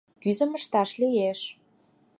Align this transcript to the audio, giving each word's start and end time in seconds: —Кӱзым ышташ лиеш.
—Кӱзым 0.21 0.51
ышташ 0.57 0.89
лиеш. 1.01 1.39